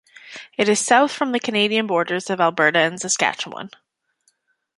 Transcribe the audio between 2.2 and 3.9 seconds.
of Alberta and Saskatchewan.